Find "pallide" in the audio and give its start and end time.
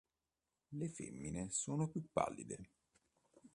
2.11-2.71